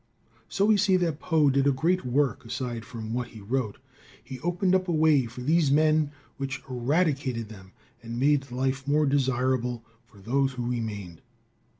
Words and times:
So 0.49 0.65
we 0.65 0.77
see 0.77 0.95
that 0.97 1.19
Poe 1.19 1.51
did 1.51 1.67
a 1.67 1.71
great 1.71 2.03
work 2.03 2.43
aside 2.43 2.85
from 2.85 3.13
what 3.13 3.27
he 3.27 3.39
wrote. 3.41 3.77
He 4.23 4.39
opened 4.39 4.73
up 4.73 4.87
a 4.87 4.91
way 4.91 5.27
for 5.27 5.41
these 5.41 5.69
men 5.71 6.09
which 6.37 6.63
eradicated 6.67 7.49
them, 7.49 7.73
and 8.01 8.19
made 8.19 8.49
life 8.49 8.87
more 8.87 9.05
desirable 9.05 9.83
for 10.07 10.17
those 10.17 10.53
who 10.53 10.67
remained. 10.67 11.21